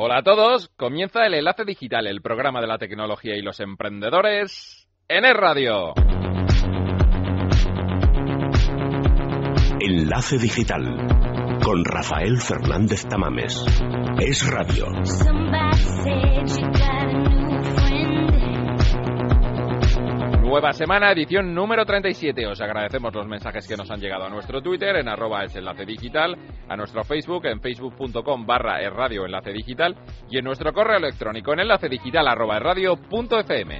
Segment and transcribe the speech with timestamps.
[0.00, 4.86] Hola a todos, comienza el Enlace Digital, el programa de la tecnología y los emprendedores
[5.08, 5.92] en el radio.
[9.80, 10.84] Enlace Digital
[11.64, 13.60] con Rafael Fernández Tamames.
[14.20, 14.86] Es radio.
[20.48, 22.46] Nueva semana, edición número 37.
[22.46, 25.84] Os agradecemos los mensajes que nos han llegado a nuestro Twitter en arroba es enlace
[25.84, 29.94] digital, a nuestro Facebook en facebook.com barra radio enlace digital
[30.30, 33.78] y en nuestro correo electrónico en enlace digital arroba fm.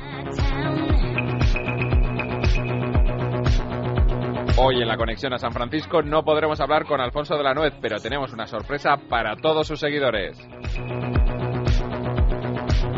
[4.59, 7.73] Hoy en la conexión a San Francisco no podremos hablar con Alfonso de la Nuez,
[7.80, 10.37] pero tenemos una sorpresa para todos sus seguidores.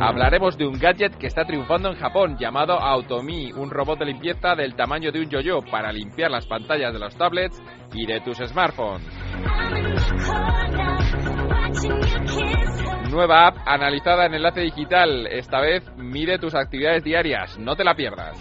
[0.01, 4.55] Hablaremos de un gadget que está triunfando en Japón llamado Automi, un robot de limpieza
[4.55, 7.61] del tamaño de un yo-yo para limpiar las pantallas de los tablets
[7.93, 9.07] y de tus smartphones.
[13.11, 15.27] Nueva app analizada en enlace digital.
[15.27, 17.59] Esta vez mide tus actividades diarias.
[17.59, 18.39] No te la pierdas.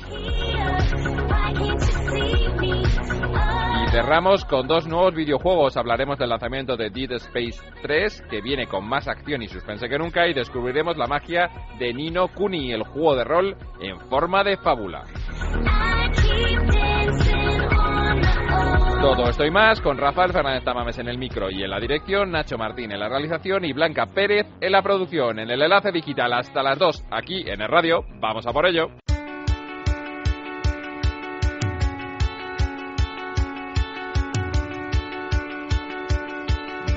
[4.00, 5.76] Cerramos con dos nuevos videojuegos.
[5.76, 9.98] Hablaremos del lanzamiento de Dead Space 3, que viene con más acción y suspense que
[9.98, 14.56] nunca, y descubriremos la magia de Nino Kuni, el juego de rol en forma de
[14.56, 15.04] fábula.
[19.02, 22.32] Todo esto y más con Rafael Fernández Tamames en el micro y en la dirección,
[22.32, 25.40] Nacho Martín en la realización y Blanca Pérez en la producción.
[25.40, 28.06] En el enlace digital hasta las 2 aquí en el radio.
[28.22, 28.92] Vamos a por ello.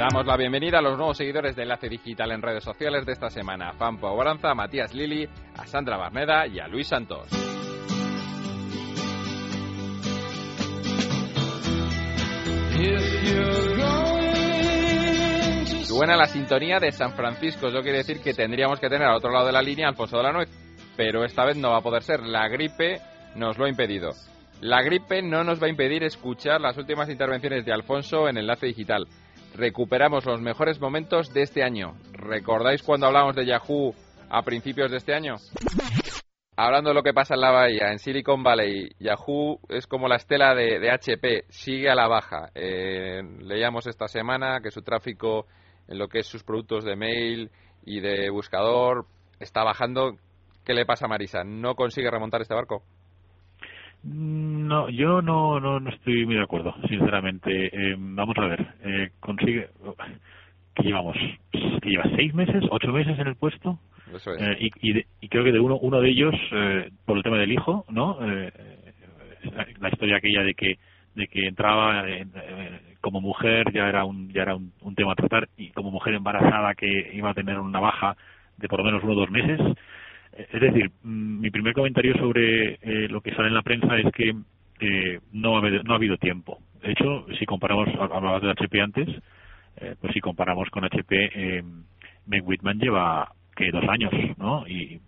[0.03, 3.31] Damos la bienvenida a los nuevos seguidores de Enlace Digital en redes sociales de esta
[3.31, 3.69] semana.
[3.69, 7.28] A Fampo Aguaranza, a Matías Lili, a Sandra Barneda y a Luis Santos.
[15.84, 17.69] Suena la sintonía de San Francisco.
[17.69, 20.23] Eso quiere decir que tendríamos que tener al otro lado de la línea Alfonso de
[20.25, 20.48] la Nuez.
[20.97, 22.25] Pero esta vez no va a poder ser.
[22.25, 22.98] La gripe
[23.36, 24.11] nos lo ha impedido.
[24.61, 28.67] La gripe no nos va a impedir escuchar las últimas intervenciones de Alfonso en Enlace
[28.67, 29.07] Digital
[29.55, 31.95] recuperamos los mejores momentos de este año.
[32.13, 33.95] ¿Recordáis cuando hablamos de Yahoo
[34.29, 35.36] a principios de este año?
[36.57, 40.17] Hablando de lo que pasa en la bahía, en Silicon Valley, Yahoo es como la
[40.17, 42.51] estela de, HP, sigue a la baja.
[42.55, 45.46] Eh, leíamos esta semana que su tráfico
[45.89, 47.51] en lo que es sus productos de mail
[47.85, 49.07] y de buscador
[49.41, 50.17] está bajando.
[50.64, 51.42] ¿Qué le pasa a Marisa?
[51.42, 52.83] ¿No consigue remontar este barco?
[54.73, 57.51] No, yo no, no, no estoy muy de acuerdo, sinceramente.
[57.67, 59.69] Eh, vamos a ver, eh, consigue
[60.75, 61.15] que llevamos,
[61.51, 63.79] que lleva seis meses, ocho meses en el puesto.
[64.39, 67.53] Eh, y, y, creo que de uno, uno de ellos, eh, por el tema del
[67.53, 68.17] hijo, ¿no?
[68.23, 68.51] Eh,
[69.79, 70.79] la historia aquella de que
[71.15, 72.07] de que entraba
[73.03, 76.15] como mujer ya era un ya era un, un, tema a tratar y como mujer
[76.15, 78.17] embarazada que iba a tener una baja
[78.57, 79.61] de por lo menos uno o dos meses
[80.33, 84.11] es decir, mm, mi primer comentario sobre eh, lo que sale en la prensa es
[84.13, 84.35] que
[84.83, 86.59] eh, no, ha, no ha habido tiempo.
[86.83, 89.09] De hecho, si comparamos, hablabas de HP antes,
[89.77, 91.63] eh, pues si comparamos con HP, eh,
[92.27, 94.67] Meg Whitman lleva que dos años, ¿no?
[94.67, 95.01] Y,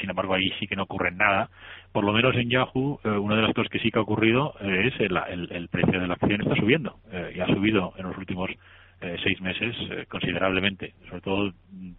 [0.00, 1.48] sin embargo ahí sí que no ocurre nada.
[1.92, 4.92] Por lo menos en Yahoo, una de las cosas que sí que ha ocurrido es
[5.00, 6.98] el, el, el precio de la acción está subiendo
[7.34, 8.50] y ha subido en los últimos
[9.24, 9.74] seis meses
[10.08, 11.92] considerablemente, sobre todo mm,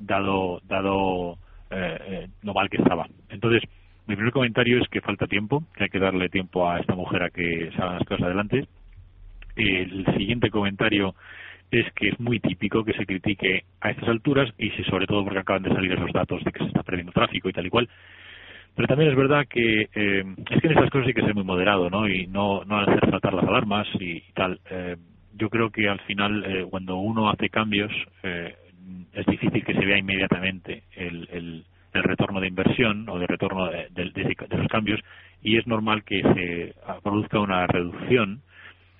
[0.00, 1.38] dado dado
[1.70, 3.06] eh, eh, lo mal que estaba.
[3.28, 3.62] Entonces,
[4.06, 7.22] mi primer comentario es que falta tiempo, que hay que darle tiempo a esta mujer
[7.22, 8.66] a que salgan las cosas adelante.
[9.56, 11.14] El siguiente comentario
[11.70, 15.40] es que es muy típico que se critique a estas alturas y sobre todo porque
[15.40, 17.88] acaban de salir esos datos de que se está perdiendo tráfico y tal y cual.
[18.76, 21.44] Pero también es verdad que eh, es que en estas cosas hay que ser muy
[21.44, 22.06] moderado, ¿no?
[22.08, 24.60] Y no, no hacer saltar las alarmas y, tal.
[24.70, 24.96] Eh,
[25.36, 27.92] yo creo que al final, eh, cuando uno hace cambios,
[28.22, 28.54] eh,
[29.12, 31.64] es difícil que se vea inmediatamente el, el,
[31.96, 35.00] el retorno de inversión o de retorno de, de, los cambios
[35.42, 38.42] y es normal que se produzca una reducción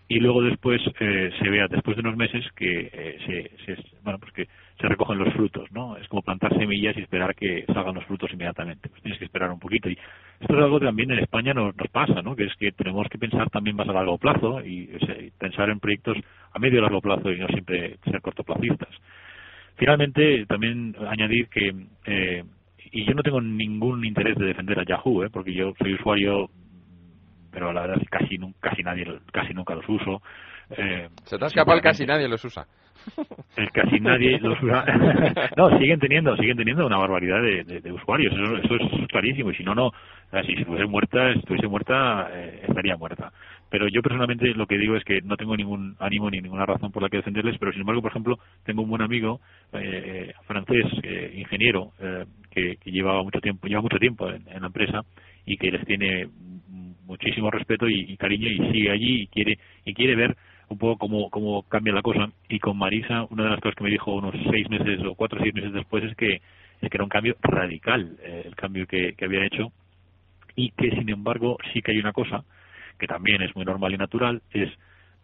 [0.08, 4.18] y luego después eh, se vea después de unos meses que eh, se, se, bueno
[4.20, 4.46] pues que
[4.80, 8.32] se recogen los frutos no es como plantar semillas y esperar que salgan los frutos
[8.32, 8.88] inmediatamente.
[8.88, 9.98] Pues tienes que esperar un poquito y
[10.40, 13.08] esto es algo que también en España nos, nos pasa no que es que tenemos
[13.08, 14.88] que pensar también más a largo plazo y
[15.38, 16.16] pensar en proyectos
[16.52, 18.90] a medio y largo plazo y no siempre ser cortoplacistas.
[19.76, 21.74] Finalmente, también añadir que,
[22.06, 22.44] eh,
[22.92, 25.30] y yo no tengo ningún interés de defender a Yahoo, ¿eh?
[25.30, 26.48] porque yo soy usuario,
[27.50, 30.22] pero la verdad es que casi, casi, nadie, casi nunca los uso.
[30.70, 32.66] Eh, Se te ha escapado casi nadie los usa.
[33.72, 34.84] casi nadie los usa.
[35.56, 39.54] no, siguen teniendo, siguen teniendo una barbaridad de, de, usuarios, eso, eso, es clarísimo, y
[39.54, 39.92] si no, no,
[40.44, 43.32] si estuviese muerta, estuviese muerta, eh, estaría muerta.
[43.70, 46.92] Pero yo personalmente lo que digo es que no tengo ningún ánimo ni ninguna razón
[46.92, 49.40] por la que defenderles, pero sin embargo, por ejemplo, tengo un buen amigo,
[49.72, 50.86] eh, entonces
[51.34, 51.92] ingeniero
[52.56, 55.04] que, llevaba mucho tiempo, lleva mucho tiempo en, la empresa
[55.44, 56.28] y que les tiene
[57.04, 60.36] muchísimo respeto y, cariño y sigue allí y quiere y quiere ver
[60.68, 62.30] un poco cómo, cómo cambia la cosa.
[62.48, 65.38] Y con Marisa una de las cosas que me dijo unos seis meses o cuatro
[65.38, 66.40] o seis meses después es que
[66.80, 69.72] es que era un cambio radical el cambio que, que había hecho
[70.56, 72.44] y que sin embargo sí que hay una cosa
[72.98, 74.70] que también es muy normal y natural es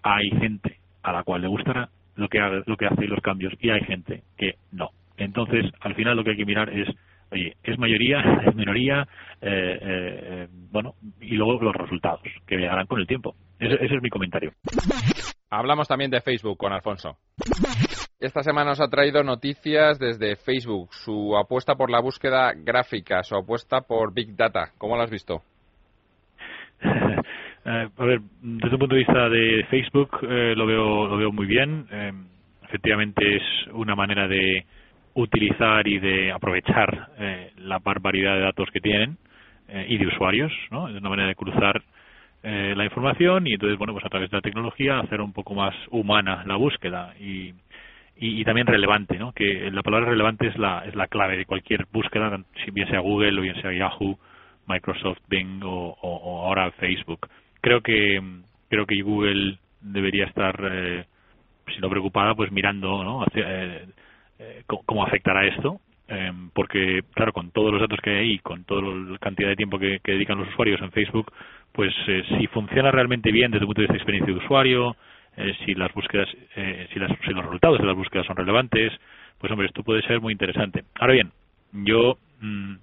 [0.02, 3.70] hay gente a la cual le gustará lo que lo que hace los cambios y
[3.70, 4.90] hay gente que no.
[5.16, 6.88] Entonces al final lo que hay que mirar es
[7.32, 9.06] oye es mayoría es minoría
[9.40, 14.02] eh, eh, bueno y luego los resultados que llegarán con el tiempo ese, ese es
[14.02, 14.52] mi comentario
[15.50, 17.16] hablamos también de Facebook con Alfonso
[18.22, 23.34] esta semana nos ha traído noticias desde Facebook, su apuesta por la búsqueda gráfica, su
[23.34, 24.70] apuesta por Big Data.
[24.78, 25.42] ¿Cómo lo has visto?
[27.64, 31.30] Eh, a ver, desde un punto de vista de Facebook eh, lo veo lo veo
[31.30, 31.86] muy bien.
[31.92, 32.12] Eh,
[32.64, 33.42] efectivamente es
[33.72, 34.66] una manera de
[35.14, 37.08] utilizar y de aprovechar
[37.58, 39.18] la barbaridad de datos que tienen
[39.88, 40.88] y de usuarios, ¿no?
[40.88, 41.82] Es una manera de cruzar
[42.42, 45.74] la información y entonces bueno pues a través de la tecnología hacer un poco más
[45.90, 47.52] humana la búsqueda y
[48.16, 49.32] y, también relevante, ¿no?
[49.32, 53.00] Que la palabra relevante es la, es la clave de cualquier búsqueda, si bien sea
[53.00, 54.18] Google o bien sea Yahoo,
[54.66, 55.96] Microsoft, Bing o,
[56.46, 57.28] ahora Facebook.
[57.60, 58.20] Creo que
[58.68, 61.04] creo que Google debería estar, eh,
[61.74, 63.26] si no preocupada, pues mirando, ¿no?
[63.34, 63.86] Eh,
[64.42, 68.82] eh, cómo afectará esto, em, porque claro, con todos los datos que hay con toda
[68.82, 71.32] la cantidad de tiempo que, dedican los usuarios en Facebook,
[71.72, 71.94] pues
[72.38, 74.96] si funciona realmente bien desde el punto de vista de experiencia de usuario,
[75.36, 78.92] eh, si las búsquedas, eh, si, las, si los resultados de las búsquedas son relevantes,
[79.38, 80.84] pues hombre, esto puede ser muy interesante.
[80.98, 81.30] Ahora bien,
[81.72, 82.74] yo mm,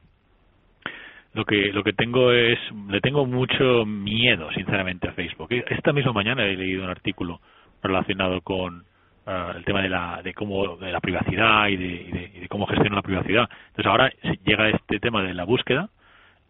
[1.34, 2.58] lo que lo que tengo es
[2.90, 5.50] le tengo mucho miedo, sinceramente, a Facebook.
[5.52, 7.40] Esta misma mañana he leído un artículo
[7.84, 8.84] relacionado con
[9.30, 12.98] ah, el tema de la de cómo de la privacidad y de, de, cómo gestiona
[12.98, 13.50] la privacidad.
[13.70, 14.12] Entonces ahora
[14.44, 15.90] llega este tema de la búsqueda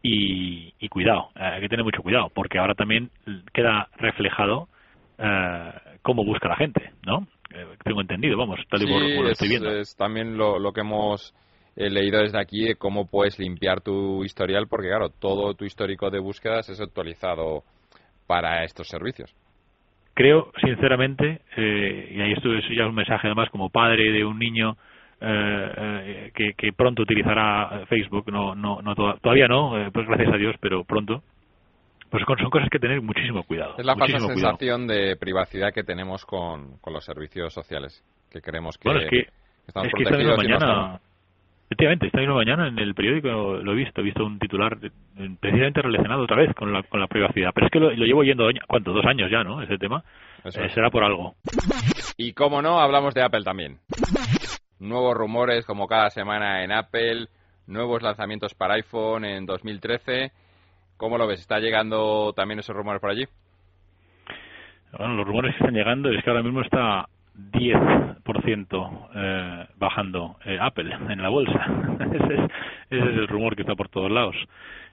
[0.02, 3.10] y, y cuidado, hay que tener mucho cuidado porque ahora también
[3.54, 4.70] queda reflejado
[5.18, 5.72] eh,
[6.02, 7.28] cómo busca la gente, ¿no?
[7.54, 9.70] Eh, tengo entendido, vamos, tal y como, lo estoy viendo.
[9.72, 11.34] Es también lo, lo que hemos
[11.76, 16.10] eh, leído desde aquí de cómo puedes limpiar tu historial, porque claro, todo tu histórico
[16.10, 17.64] de búsquedas es actualizado
[18.28, 19.36] para estos servicios.
[20.13, 24.38] Creo, sinceramente, eh, y ahí esto es ya un mensaje además como padre de un
[24.38, 24.75] niño
[25.21, 30.56] eh, que, que, pronto utilizará Facebook, no, no, no todavía no, pues gracias a Dios,
[30.59, 31.23] pero pronto
[32.09, 33.75] pues son cosas que tener muchísimo cuidado.
[33.77, 38.77] Es la falsa sensación de privacidad que tenemos con, con, los servicios sociales, que creemos
[38.77, 39.27] que, bueno, es que
[39.67, 41.00] estamos es que esta mañana,
[41.69, 44.77] efectivamente, esta misma mañana en el periódico lo he visto, he visto un titular
[45.39, 48.50] precisamente relacionado otra vez con la, con la privacidad, pero es que lo, llevo yendo,
[48.68, 48.92] ¿cuánto?
[48.92, 49.62] Dos años ya, ¿no?
[49.62, 50.04] Ese tema.
[50.44, 51.36] Eh, será por algo.
[52.18, 53.77] Y como no, hablamos de Apple también.
[54.80, 57.27] Nuevos rumores como cada semana en Apple,
[57.68, 60.31] nuevos lanzamientos para iPhone en 2013
[61.00, 61.39] ¿Cómo lo ves?
[61.39, 63.24] ¿Está llegando también esos rumores por allí?
[64.98, 70.58] Bueno, los rumores que están llegando es que ahora mismo está 10% eh, bajando eh,
[70.60, 71.66] Apple en la bolsa.
[72.00, 72.52] ese, es,
[72.90, 74.36] ese, es, el rumor que está por todos lados.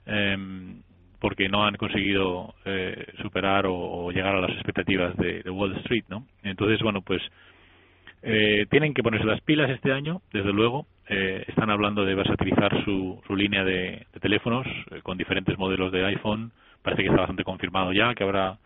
[0.07, 0.83] Em,
[1.19, 6.05] porque no han conseguido eh, superar o, llegar a las expectativas de, de, Wall Street,
[6.09, 6.27] ¿no?
[6.43, 7.23] Entonces, bueno, pues
[8.23, 10.87] eh, tienen que ponerse las pilas este año, desde luego.
[11.09, 16.05] Eh, están hablando de versatilizar su, su línea de, teléfonos eh, con diferentes modelos de
[16.05, 16.51] iPhone.
[16.83, 18.59] Parece que está bastante confirmado ya que habrá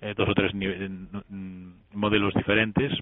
[0.00, 0.52] eh, dos o tres
[1.92, 2.92] modelos diferentes.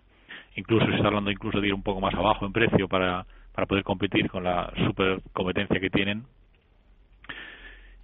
[0.60, 3.24] Incluso se está hablando incluso de ir un poco más abajo en precio para,
[3.54, 6.24] para poder competir con la super competencia que tienen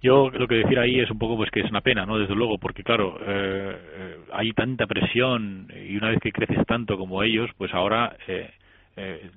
[0.01, 2.19] yo lo que decir ahí es un poco pues que es una pena, ¿no?
[2.19, 6.97] Desde luego, porque claro, eh, eh, hay tanta presión y una vez que creces tanto
[6.97, 8.51] como ellos, pues ahora, eh,
[8.95, 9.29] eh,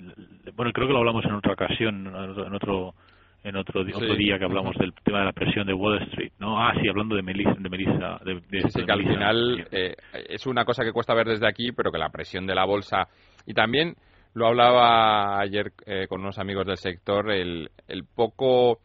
[0.55, 2.95] bueno, creo que lo hablamos en otra ocasión, en otro
[3.43, 6.61] en otro, otro día que hablamos del tema de la presión de Wall Street, ¿no?
[6.61, 7.55] Ah, sí, hablando de Melissa.
[7.59, 9.95] De Melissa de, sí, que al final eh,
[10.29, 13.09] es una cosa que cuesta ver desde aquí, pero que la presión de la bolsa
[13.47, 13.95] y también
[14.35, 18.81] lo hablaba ayer eh, con unos amigos del sector, el, el poco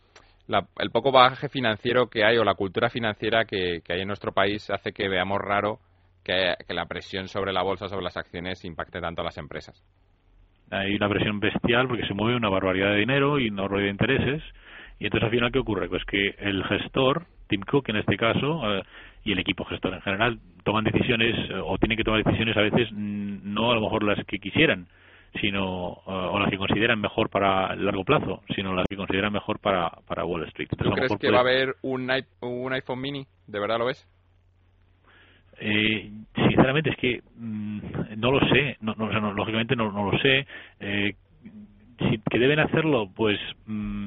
[0.47, 4.69] el poco bagaje financiero que hay o la cultura financiera que, hay en nuestro país
[4.69, 5.79] hace que veamos raro
[6.23, 9.83] que, la presión sobre la bolsa, sobre las acciones, impacte tanto a las empresas.
[10.71, 13.91] Hay una presión bestial porque se mueve una barbaridad de dinero y una barbaridad de
[13.91, 14.43] intereses.
[14.99, 15.89] Y entonces al final, ¿qué ocurre?
[15.89, 18.83] Pues que el gestor, Tim Cook en este caso, eh,
[19.23, 22.61] y el equipo gestor en general, toman decisiones eh, o tienen que tomar decisiones a
[22.61, 24.87] veces no a lo mejor las que quisieran,
[25.41, 29.33] sino eh, o las que consideran mejor para el largo plazo, sino las que consideran
[29.33, 30.69] mejor para, para Wall Street.
[30.69, 32.09] ¿Tú crees que va a haber un,
[32.41, 33.27] un iPhone mini?
[33.47, 34.07] ¿De verdad lo ves?
[35.59, 37.79] Eh, sinceramente es que mm,
[38.17, 40.45] no lo sé, no, no, lógicamente no, lo sé.
[40.79, 41.15] Eh,
[42.29, 44.05] que deben hacerlo, pues mm,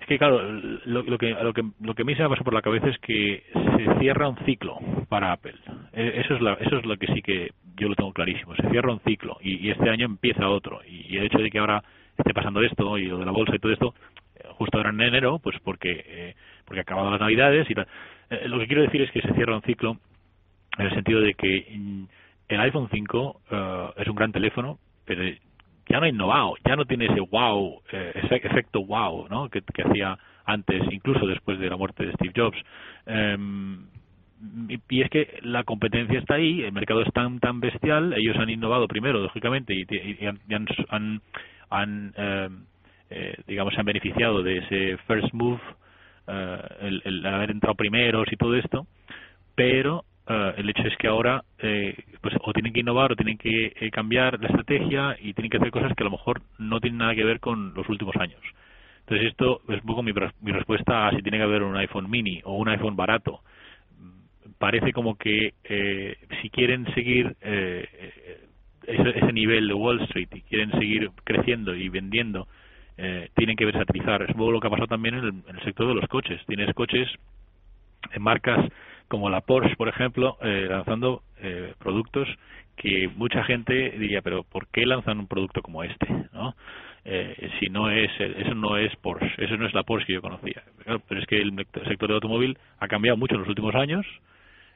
[0.00, 0.42] es que claro,
[0.84, 2.98] lo, que, lo, que, lo que a mí se me pasado por la cabeza es
[2.98, 5.54] que se cierra un ciclo para Apple.
[5.92, 8.54] E, eso es, eso es lo que sí que yo lo tengo clarísimo.
[8.56, 10.80] Se cierra un ciclo y, este año empieza otro.
[10.88, 11.84] Y, el hecho de que ahora
[12.18, 13.94] esté pasando esto y lo de la bolsa y todo esto,
[14.36, 18.58] eh, justo ahora en enero, pues porque eh, porque acabado las navidades y eh, lo
[18.58, 19.98] que quiero decir es que se cierra un ciclo
[20.78, 22.04] en el sentido de que mm,
[22.48, 23.40] el iPhone 5
[23.96, 25.22] es un gran teléfono, pero
[25.88, 29.48] ya no ha innovado, ya no tiene ese wow, eh, ese efecto wow, ¿no?
[29.48, 32.58] Que, hacía antes, incluso después de la muerte de Steve Jobs.
[33.06, 33.86] Em,
[34.68, 38.50] y, es que la competencia está ahí, el mercado es tan tan bestial, ellos han
[38.50, 41.20] innovado primero, lógicamente, y, han,
[41.70, 42.64] han, em,
[43.10, 45.60] eh, digamos, se han beneficiado de ese first move,
[46.26, 48.86] eh, el, haber entrado primeros y todo esto,
[49.54, 53.38] pero eh, el hecho es que ahora eh, pues o tienen que innovar o tienen
[53.38, 56.80] que eh, cambiar la estrategia y tienen que hacer cosas que a lo mejor no
[56.80, 58.40] tienen nada que ver con los últimos años.
[59.00, 62.40] Entonces esto es un poco mi, respuesta a si tiene que haber un iPhone mini
[62.44, 63.40] o un iPhone barato.
[64.58, 65.54] Parece como que
[66.40, 67.98] si quieren seguir ese,
[68.86, 72.46] ese, nivel de Wall Street y quieren seguir creciendo y vendiendo,
[73.34, 74.22] tienen que versatilizar.
[74.22, 76.40] Es un poco lo que ha pasado también en el sector de los coches.
[76.46, 77.08] Tienes coches
[78.12, 78.66] en marcas
[79.08, 82.26] como la Porsche, por ejemplo, eh, lanzando eh, productos
[82.76, 86.06] que mucha gente diría, pero ¿por qué lanzan un producto como este?
[86.32, 86.54] ¿no?
[87.04, 90.22] Eh, si no es eso no es Porsche, eso no es la Porsche que yo
[90.22, 90.62] conocía.
[91.08, 91.54] Pero es que el
[91.86, 94.06] sector del automóvil ha cambiado mucho en los últimos años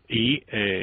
[0.06, 0.42] y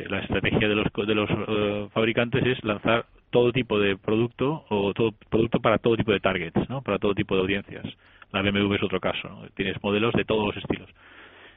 [0.09, 5.11] la estrategia de los de los fabricantes es lanzar todo tipo de producto o todo
[5.29, 6.81] producto para todo tipo de targets, ¿no?
[6.81, 7.85] Para todo tipo de audiencias.
[8.31, 10.89] La BMW es otro caso, tienes modelos de todos los estilos.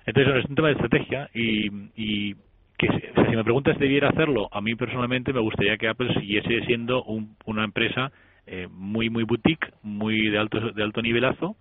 [0.06, 2.36] Entonces, es un tema de estrategia y, y
[2.78, 7.04] que si me preguntas debiera hacerlo, a mí personalmente me gustaría que Apple siguiese siendo
[7.44, 8.12] una empresa
[8.46, 11.56] eh, muy muy boutique, muy de alto de alto nivelazo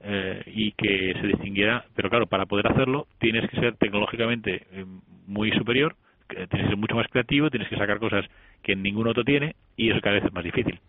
[0.00, 4.84] eh, y que se distinguiera, pero claro, para poder hacerlo tienes que ser tecnológicamente eh,
[5.26, 5.96] muy superior,
[6.28, 8.26] tienes que ser mucho más creativo, tienes que sacar cosas
[8.62, 10.80] que ningún otro tiene y eso cada vez es más difícil.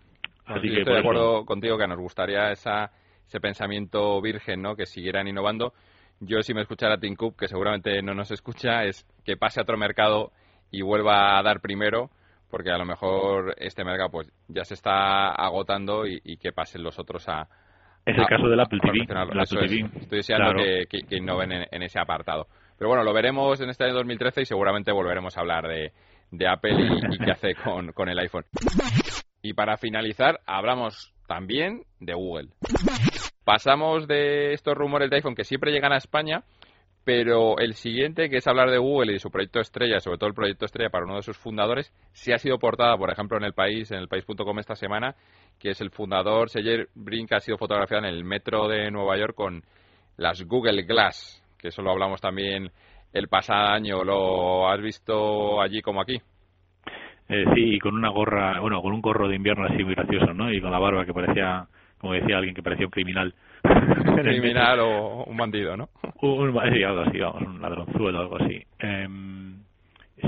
[0.46, 2.92] Así que estoy de acuerdo contigo que nos gustaría esa,
[3.26, 4.76] ese pensamiento virgen, ¿no?
[4.76, 5.74] Que siguieran innovando
[6.20, 9.64] yo si me escuchara Tim Cook, que seguramente no nos escucha, es que pase a
[9.64, 10.32] otro mercado
[10.72, 12.10] y vuelva a dar primero,
[12.50, 16.98] porque a lo mejor este mercado pues ya se está agotando y, que pasen los
[17.00, 17.48] otros a...
[18.06, 19.06] Es el caso del Apple TV.
[19.42, 22.48] Estoy deseando que, innoven en, ese apartado.
[22.78, 26.76] Pero bueno, lo veremos en este año 2013 y seguramente volveremos a hablar de, Apple
[26.80, 28.46] y, y qué hace con, con el iPhone.
[29.42, 32.50] Y para finalizar, hablamos también de Google.
[33.48, 36.44] Pasamos de estos rumores de iPhone que siempre llegan a España,
[37.06, 40.28] pero el siguiente, que es hablar de Google y de su proyecto estrella, sobre todo
[40.28, 43.46] el proyecto estrella para uno de sus fundadores, sí ha sido portada, por ejemplo, en
[43.46, 45.16] el país, en el país.com esta semana,
[45.62, 49.18] que es el fundador Sergey Brin, que ha sido fotografiado en el metro de Nueva
[49.18, 49.64] York con
[50.18, 52.70] las Google Glass, que eso lo hablamos también
[53.14, 54.04] el pasado año.
[54.04, 56.20] ¿Lo has visto allí como aquí?
[57.30, 60.52] Eh, sí, con una gorra, bueno, con un gorro de invierno así muy gracioso, ¿no?
[60.52, 61.66] Y con la barba que parecía
[61.98, 63.34] como decía alguien que parecía un criminal.
[63.64, 65.90] Un criminal o un bandido, ¿no?
[66.22, 68.64] Un, sí, algo así, vamos, un ladronzuelo, algo así.
[68.80, 69.60] Em,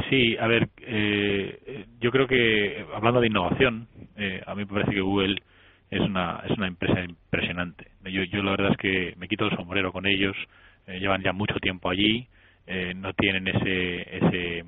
[0.10, 4.92] sí, a ver, eh, yo creo que hablando de innovación, eh, a mí me parece
[4.92, 5.42] que Google
[5.90, 7.88] es una es una empresa impresionante.
[8.06, 10.36] Yo, yo la verdad es que me quito el sombrero con ellos,
[10.88, 12.28] eh, llevan ya mucho tiempo allí,
[12.96, 14.64] no tienen ese ese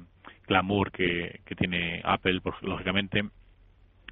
[0.47, 3.23] glamour que, que tiene Apple, lógicamente,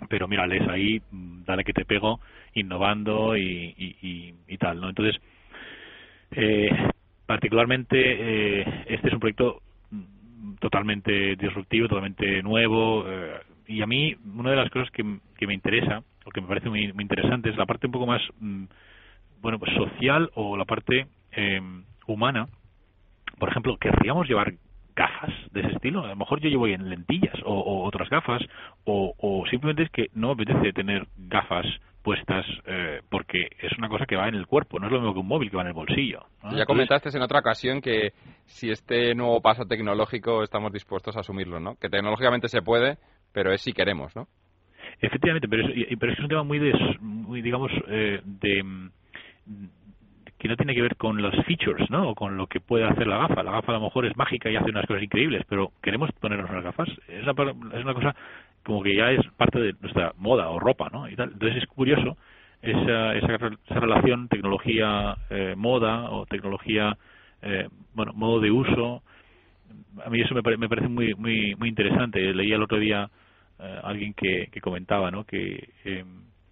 [0.08, 2.20] pero mírales ahí, mm, dale que te pego,
[2.54, 4.90] innovando y, y, y, tal, ¿no?
[4.90, 5.22] Entonces,
[6.32, 6.70] eh,
[7.26, 14.16] particularmente, eh, este es un proyecto mm, totalmente disruptivo, totalmente nuevo, eh, y a mí
[14.36, 15.04] una de las cosas que,
[15.38, 18.08] que me interesa, o que me parece muy, muy interesante, es la parte un poco
[18.08, 18.64] más, mm,
[19.42, 21.62] bueno, pues social o la parte eh,
[22.08, 22.48] humana.
[23.38, 24.54] Por ejemplo, querríamos llevar
[25.00, 26.04] gafas de ese estilo.
[26.04, 28.42] A lo mejor yo llevo en lentillas o, otras gafas,
[28.84, 31.66] o, simplemente es que no me apetece tener gafas
[32.04, 35.14] puestas eh, porque es una cosa que va en el cuerpo, no es lo mismo
[35.14, 36.26] que un móvil que va en el bolsillo.
[36.52, 38.12] Ya comentaste en otra ocasión que
[38.46, 41.76] si este nuevo paso tecnológico estamos dispuestos a asumirlo, ¿no?
[41.76, 42.98] Que tecnológicamente se puede,
[43.32, 44.28] pero es si queremos, ¿no?
[45.02, 48.64] Efectivamente, pero es, pero es un tema muy, de, muy digamos, eh, de
[50.40, 52.10] que no tiene que ver con los features, ¿no?
[52.10, 53.44] O con lo que puede hacer la gafa.
[53.44, 56.50] La gafa a lo mejor es mágica y hace unas cosas increíbles, pero queremos ponernos
[56.50, 56.88] unas gafas.
[57.10, 58.16] Es una, es una cosa
[58.64, 61.10] como que ya es parte de nuestra moda o ropa, ¿no?
[61.10, 61.32] Y tal.
[61.34, 62.18] Entonces es curioso
[62.62, 66.98] esa, esa, esa relación tecnología-moda eh, o tecnología,
[67.42, 69.04] eh, bueno, modo de uso.
[70.06, 72.34] A mí eso me, me parece muy, muy, muy interesante.
[72.34, 73.10] Leía el otro día
[73.60, 75.26] eh, alguien que, que comentaba, ¿no?
[75.26, 75.68] Que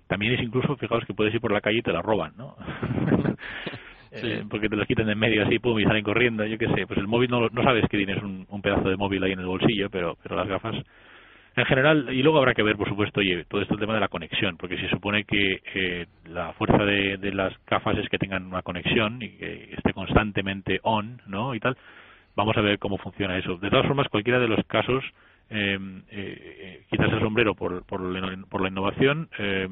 [0.07, 2.55] también es incluso, fijaos que puedes ir por la calle y te la roban, ¿no?
[4.23, 6.67] Eh, porque te los quitan de en medio así, pum, y salen corriendo, yo qué
[6.67, 6.87] sé.
[6.87, 9.39] Pues el móvil no, no sabes que tienes un, un pedazo de móvil ahí en
[9.39, 10.75] el bolsillo, pero, pero las gafas
[11.57, 13.99] en general, y luego habrá que ver, por supuesto, oye, todo esto el tema de
[13.99, 18.19] la conexión, porque se supone que eh, la fuerza de, de, las gafas es que
[18.19, 21.55] tengan una conexión y que esté constantemente on, ¿no?
[21.55, 21.75] Y tal.
[22.35, 23.57] Vamos a ver cómo funciona eso.
[23.57, 25.03] De todas formas, cualquiera de los casos,
[25.49, 25.77] eh,
[26.11, 28.01] eh, quizás el sombrero por, por,
[28.49, 29.67] por la innovación, eh,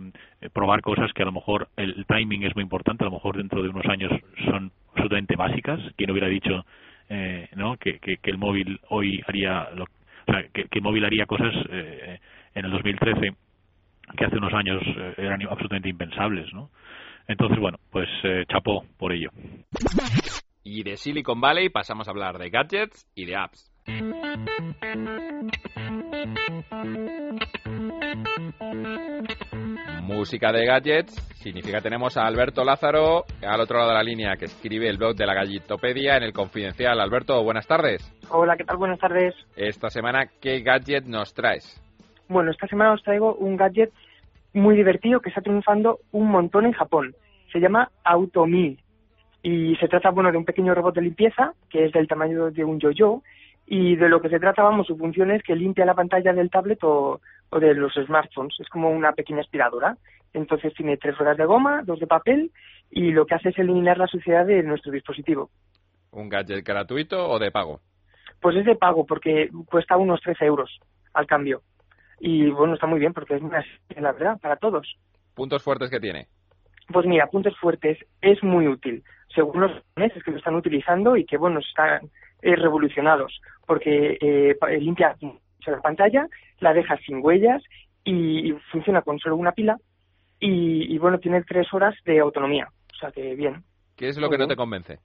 [0.54, 3.62] probar cosas que a lo mejor el, timing es muy importante, a lo mejor dentro
[3.62, 4.12] de unos años
[4.46, 5.80] son absolutamente básicas.
[5.98, 6.66] ¿Quién hubiera dicho
[7.10, 7.78] eh, ¿no?
[7.78, 12.20] que, el móvil hoy haría lo, o sea, que, que móvil haría cosas eh,
[12.54, 13.36] en el 2013
[14.18, 16.70] que hace unos años eh, eran absolutamente impensables, ¿no?
[17.28, 19.32] Entonces, bueno, pues eh, chapó por ello.
[20.64, 23.72] Y de Silicon Valley pasamos a hablar de gadgets y de apps.
[30.02, 34.46] Música de gadgets significa tenemos a Alberto Lázaro al otro lado de la línea que
[34.46, 37.00] escribe el blog de la Gallitopedia en el Confidencial.
[37.00, 38.02] Alberto, buenas tardes.
[38.32, 38.78] Hola, ¿qué tal?
[38.78, 39.36] Buenas tardes.
[39.56, 41.80] Esta semana, ¿qué gadget nos traes?
[42.28, 43.92] Bueno, esta semana os traigo un gadget
[44.54, 47.14] muy divertido que está triunfando un montón en Japón.
[47.52, 48.78] Se llama Automi
[49.44, 52.64] y se trata, bueno, de un pequeño robot de limpieza que es del tamaño de
[52.64, 53.22] un yo-yo
[53.66, 56.52] y de lo que se trata, vamos, su función es que limpia la pantalla del
[56.52, 57.20] tablet o,
[57.50, 58.56] o de los smartphones.
[58.60, 59.98] Es como una pequeña aspiradora.
[60.34, 62.52] Entonces tiene tres horas de goma, dos de papel
[62.92, 65.50] y lo que hace es eliminar la suciedad de nuestro dispositivo.
[66.12, 67.80] ¿Un gadget gratuito o de pago?
[68.42, 70.80] Pues es de pago porque cuesta unos 13 euros
[71.14, 71.62] al cambio.
[72.20, 73.64] Y bueno, está muy bien porque es una
[73.98, 74.96] la verdad para todos.
[75.34, 76.28] ¿Puntos fuertes que tiene?
[76.92, 79.04] Pues mira, puntos fuertes, es muy útil.
[79.34, 82.10] Según los japoneses que lo están utilizando y que, bueno, están
[82.42, 85.16] eh, revolucionados porque eh, limpia
[85.66, 86.28] la pantalla,
[86.60, 87.64] la deja sin huellas
[88.04, 89.78] y, y funciona con solo una pila
[90.40, 92.68] y, y, bueno, tiene tres horas de autonomía.
[92.94, 93.64] O sea que bien.
[93.96, 95.00] ¿Qué es lo que no te convence?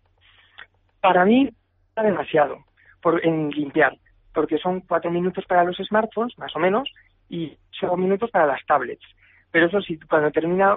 [1.00, 1.48] Para mí,
[1.88, 2.58] está demasiado
[3.00, 3.96] por, en limpiar,
[4.34, 6.90] porque son cuatro minutos para los smartphones, más o menos,
[7.28, 9.04] y ocho minutos para las tablets.
[9.50, 10.76] Pero eso sí, cuando termina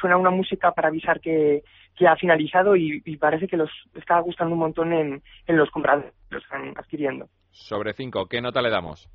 [0.00, 1.62] suena una música para avisar que,
[1.96, 5.70] que ha finalizado y, y, parece que los está gustando un montón en, en los
[5.70, 7.28] compradores, los están adquiriendo.
[7.50, 9.08] Sobre cinco, ¿qué nota le damos?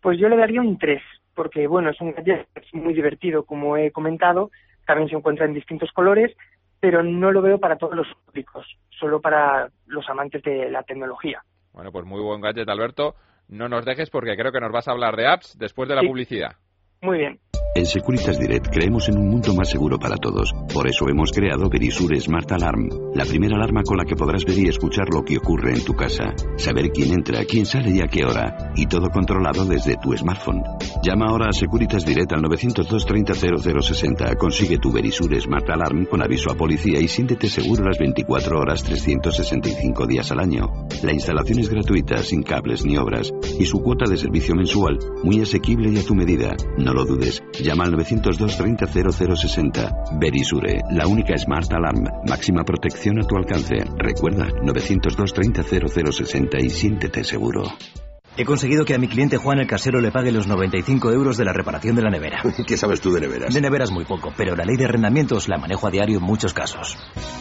[0.00, 1.00] Pues yo le daría un 3,
[1.34, 4.50] porque bueno, es un gadget muy divertido, como he comentado,
[4.86, 6.36] también se encuentra en distintos colores,
[6.80, 11.42] pero no lo veo para todos los públicos, solo para los amantes de la tecnología.
[11.72, 13.14] Bueno, pues muy buen gadget, Alberto.
[13.48, 16.00] No nos dejes porque creo que nos vas a hablar de apps después de la
[16.02, 16.08] sí.
[16.08, 16.56] publicidad.
[17.02, 17.38] Muy bien.
[17.76, 20.54] En Securitas Direct creemos en un mundo más seguro para todos.
[20.72, 24.58] Por eso hemos creado Verisure Smart Alarm, la primera alarma con la que podrás ver
[24.58, 28.06] y escuchar lo que ocurre en tu casa, saber quién entra, quién sale y a
[28.06, 30.62] qué hora, y todo controlado desde tu smartphone.
[31.02, 34.36] Llama ahora a Securitas Direct al 902 30 0060.
[34.36, 38.82] Consigue tu Verisure Smart Alarm con aviso a policía y siéntete seguro las 24 horas
[38.84, 40.86] 365 días al año.
[41.02, 45.42] La instalación es gratuita, sin cables ni obras, y su cuota de servicio mensual muy
[45.42, 46.56] asequible y a tu medida.
[46.78, 47.42] No lo dudes.
[47.66, 50.04] Llama al 902 30 0060.
[50.20, 52.04] Verisure, la única Smart Alarm.
[52.28, 53.74] Máxima protección a tu alcance.
[53.98, 57.64] Recuerda, 902 30 0060 y siéntete seguro.
[58.38, 61.46] He conseguido que a mi cliente Juan el casero le pague los 95 euros de
[61.46, 62.42] la reparación de la nevera.
[62.66, 63.54] ¿Qué sabes tú de neveras?
[63.54, 66.52] De neveras muy poco, pero la ley de arrendamientos la manejo a diario en muchos
[66.52, 66.98] casos.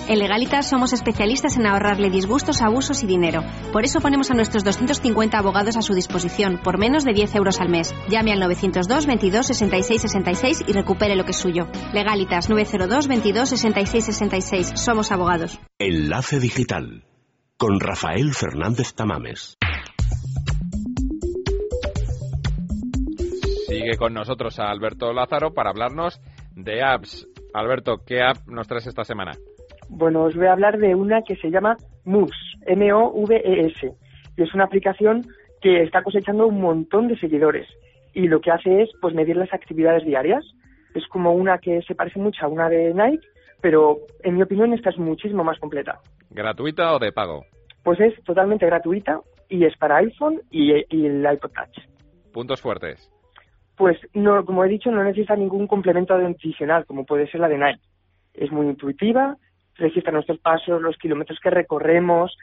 [0.08, 3.44] En Legalitas somos especialistas en ahorrarle disgustos, abusos y dinero.
[3.74, 7.60] Por eso ponemos a nuestros 250 abogados a su disposición, por menos de 10 euros
[7.60, 7.94] al mes.
[8.08, 11.68] Llame al 902 22 66 66 y recupere lo que es suyo.
[11.94, 14.72] Legalitas 902 22 66 66.
[14.76, 15.60] Somos abogados.
[15.78, 17.04] Enlace Digital
[17.58, 19.58] con Rafael Fernández Tamames.
[23.76, 26.22] Sigue con nosotros a Alberto Lázaro para hablarnos
[26.56, 27.28] de apps.
[27.54, 29.34] Alberto, ¿qué app nos traes esta semana?
[29.90, 33.92] Bueno, os voy a hablar de una que se llama Moves, M-O-V-E-S,
[34.38, 35.24] y es una aplicación
[35.60, 37.68] que está cosechando un montón de seguidores
[38.14, 40.46] y lo que hace es pues medir las actividades diarias.
[40.94, 43.28] Es como una que se parece mucho a una de Nike,
[43.60, 46.00] pero en mi opinión esta es muchísimo más completa.
[46.30, 47.44] ¿Gratuita o de pago?
[47.84, 51.86] Pues es totalmente gratuita y es para iPhone y, y el iPod Touch.
[52.32, 53.12] ¿Puntos fuertes?
[53.78, 57.58] Pues no, como he dicho, no necesita ningún complemento adicional, como puede ser la de
[57.58, 57.82] Nike.
[58.34, 59.38] Es muy intuitiva,
[59.76, 62.38] registra nuestros pasos, los kilómetros que recorremos,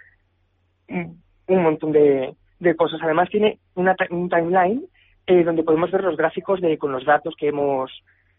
[0.88, 3.00] un, un montón de, de, cosas.
[3.02, 4.84] Además tiene una, un timeline
[5.26, 7.90] eh, donde podemos ver los gráficos de con los datos que hemos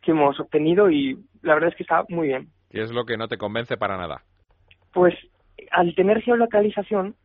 [0.01, 2.49] que hemos obtenido y la verdad es que está muy bien.
[2.69, 4.21] ¿Qué es lo que no te convence para nada?
[4.91, 5.15] Pues
[5.71, 7.15] al tener geolocalización,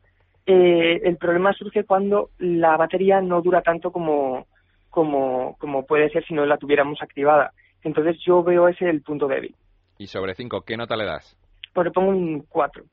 [0.46, 4.46] eh, el problema surge cuando la batería no dura tanto como
[4.90, 7.53] como, como puede ser si no la tuviéramos activada.
[7.83, 9.55] Entonces yo veo ese el punto débil.
[9.98, 11.37] Y sobre 5, ¿qué nota le das?
[11.72, 12.85] Pues le pongo un 4.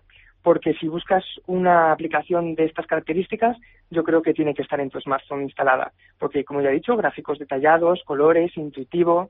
[0.44, 3.58] Porque si buscas una aplicación de estas características,
[3.90, 5.92] yo creo que tiene que estar en tu smartphone instalada.
[6.20, 9.30] Porque, como ya he dicho, gráficos detallados, colores, intuitivo,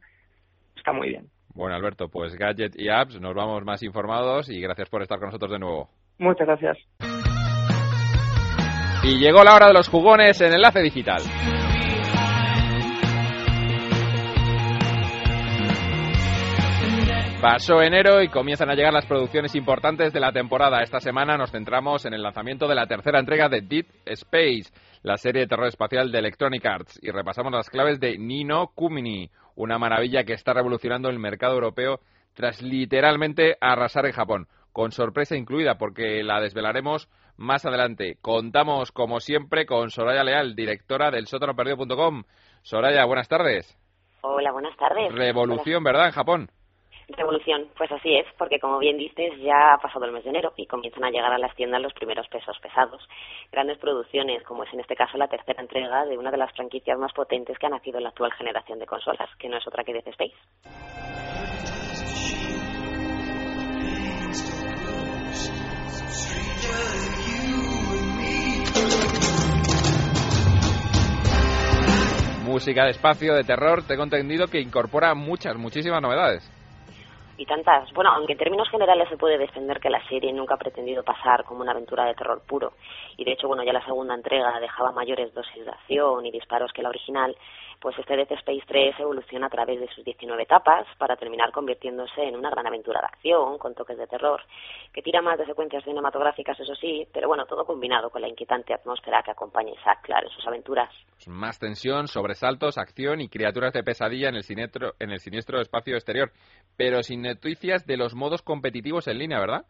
[0.76, 1.28] está muy bien.
[1.54, 5.28] Bueno, Alberto, pues Gadget y Apps, nos vamos más informados y gracias por estar con
[5.28, 5.88] nosotros de nuevo.
[6.20, 6.78] Muchas gracias.
[9.04, 11.22] Y llegó la hora de los jugones en Enlace Digital.
[17.46, 20.82] Pasó enero y comienzan a llegar las producciones importantes de la temporada.
[20.82, 25.16] Esta semana nos centramos en el lanzamiento de la tercera entrega de Deep Space, la
[25.18, 29.78] serie de terror espacial de Electronic Arts, y repasamos las claves de Nino Kumini, una
[29.78, 32.00] maravilla que está revolucionando el mercado europeo
[32.34, 38.18] tras literalmente arrasar en Japón, con sorpresa incluida porque la desvelaremos más adelante.
[38.24, 42.24] Contamos, como siempre, con Soraya Leal, directora del sótanoperdido.com.
[42.64, 43.78] Soraya, buenas tardes.
[44.22, 45.14] Hola, buenas tardes.
[45.14, 46.50] Revolución, ¿verdad, en Japón?
[47.08, 50.54] Revolución, pues así es, porque como bien dices, ya ha pasado el mes de enero
[50.58, 53.08] y comienzan a llegar a las tiendas los primeros pesos pesados.
[53.52, 56.98] Grandes producciones, como es en este caso la tercera entrega de una de las franquicias
[56.98, 59.84] más potentes que ha nacido en la actual generación de consolas, que no es otra
[59.84, 60.34] que Death Space.
[72.44, 76.50] Música de espacio, de terror, tengo entendido que incorpora muchas, muchísimas novedades
[77.38, 77.92] y tantas.
[77.94, 81.44] Bueno, aunque en términos generales se puede defender que la serie nunca ha pretendido pasar
[81.44, 82.74] como una aventura de terror puro.
[83.18, 86.72] Y de hecho, bueno, ya la segunda entrega dejaba mayores dosis de acción y disparos
[86.72, 87.36] que la original,
[87.80, 92.24] pues este Death Space 3 evoluciona a través de sus 19 etapas para terminar convirtiéndose
[92.24, 94.42] en una gran aventura de acción con toques de terror,
[94.94, 98.74] que tira más de secuencias cinematográficas, eso sí, pero bueno, todo combinado con la inquietante
[98.74, 100.90] atmósfera que acompaña a Isaac Clarke en sus aventuras.
[101.28, 105.96] Más tensión, sobresaltos, acción y criaturas de pesadilla en el, siniestro, en el siniestro espacio
[105.96, 106.32] exterior,
[106.78, 109.66] pero sin noticias de los modos competitivos en línea, ¿verdad?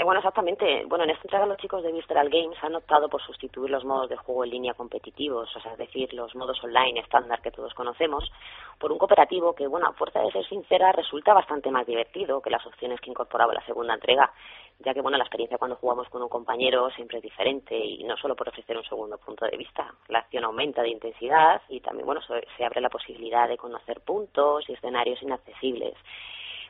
[0.00, 0.86] Eh, bueno, exactamente.
[0.86, 4.08] Bueno, en esta entrega los chicos de Visceral Games han optado por sustituir los modos
[4.08, 7.74] de juego en línea competitivos, o sea, es decir, los modos online estándar que todos
[7.74, 8.32] conocemos,
[8.78, 12.48] por un cooperativo que, bueno, a fuerza de ser sincera, resulta bastante más divertido que
[12.48, 14.32] las opciones que incorporaba la segunda entrega,
[14.78, 18.16] ya que, bueno, la experiencia cuando jugamos con un compañero siempre es diferente y no
[18.16, 19.86] solo por ofrecer un segundo punto de vista.
[20.08, 24.66] La acción aumenta de intensidad y también, bueno, se abre la posibilidad de conocer puntos
[24.66, 25.94] y escenarios inaccesibles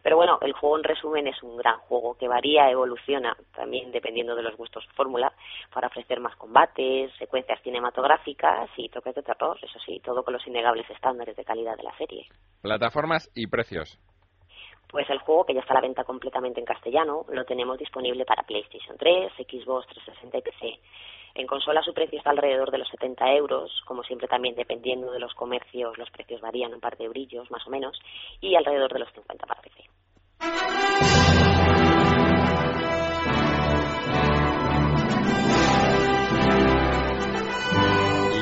[0.02, 4.34] pero bueno, el juego en resumen es un gran juego que varía, evoluciona también dependiendo
[4.34, 5.32] de los gustos fórmula
[5.72, 10.46] para ofrecer más combates, secuencias cinematográficas y toques de terror, eso sí, todo con los
[10.46, 12.26] innegables estándares de calidad de la serie.
[12.62, 13.98] Plataformas y precios.
[14.90, 18.24] Pues el juego, que ya está a la venta completamente en castellano, lo tenemos disponible
[18.24, 20.80] para PlayStation 3, Xbox 360 y PC.
[21.34, 25.20] En consola su precio está alrededor de los 70 euros, como siempre también dependiendo de
[25.20, 27.98] los comercios los precios varían un par de brillos más o menos,
[28.40, 29.84] y alrededor de los 50 para PC.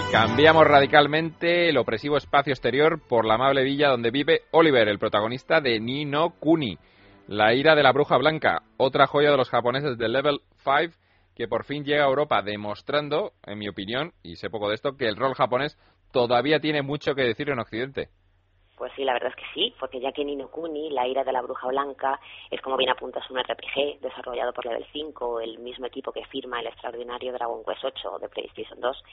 [0.09, 4.99] Y Cambiamos radicalmente el opresivo espacio exterior por la amable villa donde vive Oliver, el
[4.99, 6.79] protagonista de Nino Kuni,
[7.27, 11.08] la ira de la bruja blanca, otra joya de los japoneses de Level 5
[11.39, 14.97] que por fin llega a Europa demostrando, en mi opinión, y sé poco de esto,
[14.97, 15.79] que el rol japonés
[16.11, 18.09] todavía tiene mucho que decir en Occidente.
[18.79, 21.33] Pues sí, la verdad es que sí, porque ya que Nino Kuni, la ira de
[21.33, 25.85] la bruja blanca, es como bien apuntas un RPG desarrollado por Level 5, el mismo
[25.87, 29.05] equipo que firma el extraordinario Dragon Quest 8 de PlayStation 2,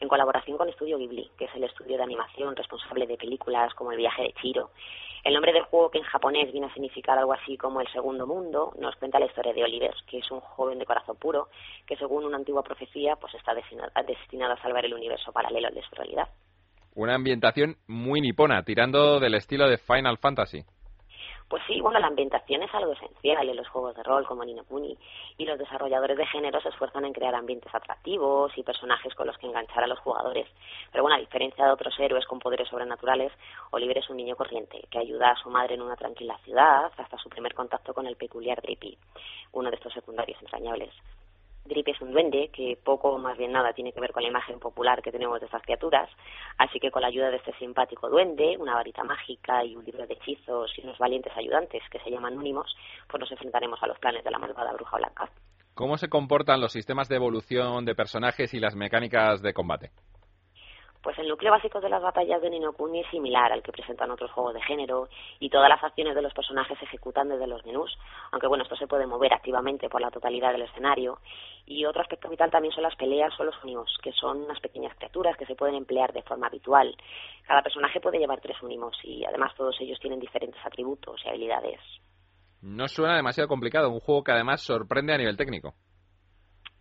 [0.00, 3.92] en colaboración con Estudio Ghibli, que es el estudio de animación responsable de películas como
[3.92, 4.72] El viaje de Chiro,
[5.24, 8.26] el nombre del juego, que en japonés viene a significar algo así como el segundo
[8.26, 11.48] mundo, nos cuenta la historia de Oliver, que es un joven de corazón puro,
[11.86, 15.82] que según una antigua profecía, pues está destinado a salvar el universo paralelo al de
[15.82, 16.28] su realidad.
[16.96, 20.64] Una ambientación muy nipona, tirando del estilo de Final Fantasy.
[21.48, 24.64] Pues sí, bueno, la ambientación es algo esencial en los juegos de rol como Nino
[24.64, 24.96] Kuni
[25.36, 29.36] y los desarrolladores de género se esfuerzan en crear ambientes atractivos y personajes con los
[29.38, 30.46] que enganchar a los jugadores.
[30.92, 33.32] Pero bueno, a diferencia de otros héroes con poderes sobrenaturales,
[33.72, 37.18] Oliver es un niño corriente que ayuda a su madre en una tranquila ciudad hasta
[37.18, 38.96] su primer contacto con el peculiar Drippy,
[39.52, 40.94] uno de estos secundarios entrañables.
[41.64, 44.28] Drip es un duende que poco o más bien nada tiene que ver con la
[44.28, 46.10] imagen popular que tenemos de estas criaturas,
[46.58, 50.06] así que con la ayuda de este simpático duende, una varita mágica y un libro
[50.06, 52.76] de hechizos y unos valientes ayudantes que se llaman únimos,
[53.08, 55.30] pues nos enfrentaremos a los planes de la malvada bruja blanca.
[55.72, 59.90] ¿Cómo se comportan los sistemas de evolución de personajes y las mecánicas de combate?
[61.04, 64.10] Pues el núcleo básico de las batallas de Nino Kuni es similar al que presentan
[64.10, 67.62] otros juegos de género y todas las acciones de los personajes se ejecutan desde los
[67.66, 67.94] menús,
[68.32, 71.18] aunque bueno, esto se puede mover activamente por la totalidad del escenario.
[71.66, 74.96] Y otro aspecto vital también son las peleas o los unimos, que son unas pequeñas
[74.96, 76.96] criaturas que se pueden emplear de forma habitual.
[77.46, 81.80] Cada personaje puede llevar tres unimos y además todos ellos tienen diferentes atributos y habilidades.
[82.62, 85.74] No suena demasiado complicado, un juego que además sorprende a nivel técnico.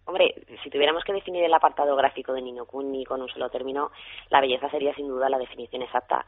[0.06, 3.92] Hombre, si tuviéramos que definir el apartado gráfico de Nino Kuni con un solo término,
[4.30, 6.26] la belleza sería sin duda la definición exacta.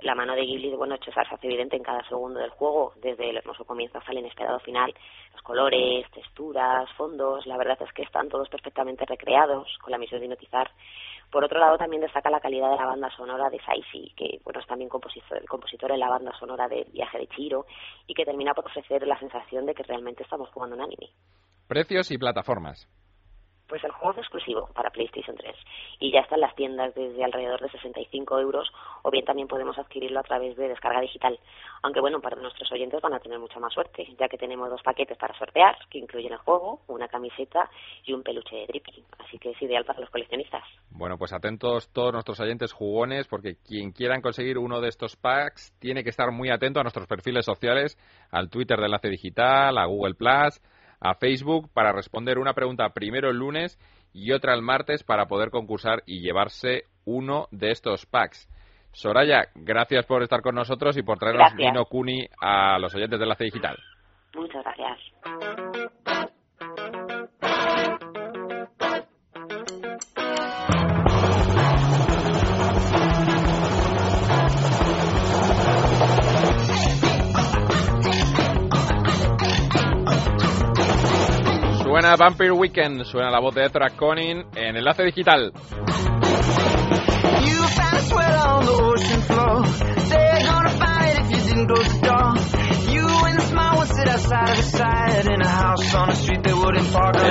[0.00, 3.28] La mano de Ghibli, bueno, hecho se hace evidente en cada segundo del juego, desde
[3.28, 4.94] el hermoso comienzo hasta el inesperado final.
[5.34, 10.20] Los colores, texturas, fondos, la verdad es que están todos perfectamente recreados, con la misión
[10.20, 10.70] de hipnotizar.
[11.30, 14.60] Por otro lado, también destaca la calidad de la banda sonora de Saishi, que bueno,
[14.60, 17.66] es también compositor, el compositor de la banda sonora de Viaje de Chiro,
[18.06, 21.10] y que termina por ofrecer la sensación de que realmente estamos jugando un anime.
[21.68, 22.88] Precios y plataformas
[23.70, 25.54] pues el juego es exclusivo para PlayStation 3
[26.00, 28.68] y ya está en las tiendas desde alrededor de 65 euros
[29.02, 31.38] o bien también podemos adquirirlo a través de descarga digital.
[31.82, 34.82] Aunque bueno, para nuestros oyentes van a tener mucha más suerte, ya que tenemos dos
[34.82, 37.70] paquetes para sortear que incluyen el juego, una camiseta
[38.04, 39.04] y un peluche de Drippy.
[39.18, 40.64] Así que es ideal para los coleccionistas.
[40.90, 45.72] Bueno, pues atentos todos nuestros oyentes jugones porque quien quieran conseguir uno de estos packs
[45.78, 47.96] tiene que estar muy atento a nuestros perfiles sociales,
[48.32, 50.60] al Twitter de Enlace Digital, a Google Plus
[51.00, 53.78] a Facebook para responder una pregunta primero el lunes
[54.12, 58.48] y otra el martes para poder concursar y llevarse uno de estos packs.
[58.92, 63.24] Soraya, gracias por estar con nosotros y por traernos Vino Kuni a los oyentes de
[63.24, 63.78] Enlace Digital.
[64.34, 65.90] Muchas gracias.
[81.90, 85.52] Suena Vampire Weekend, suena la voz de Ezra Conin en Enlace Digital.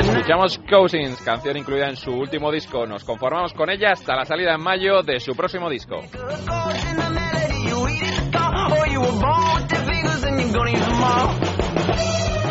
[0.01, 2.85] Escuchamos Cousins, canción incluida en su último disco.
[2.85, 6.01] Nos conformamos con ella hasta la salida en mayo de su próximo disco.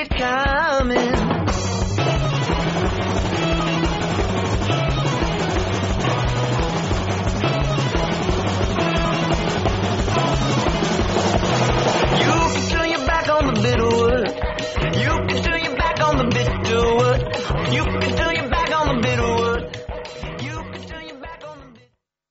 [0.00, 1.40] it coming.
[13.30, 14.26] on the.
[14.98, 17.20] You can turn your back on the bitter wood.
[17.72, 18.49] You can turn your